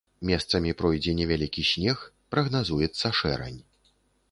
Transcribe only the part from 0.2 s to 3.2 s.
Месцамі пройдзе невялікі снег, прагназуецца